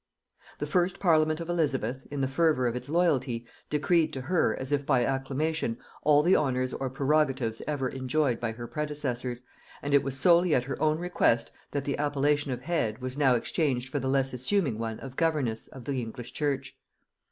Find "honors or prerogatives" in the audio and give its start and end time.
6.35-7.61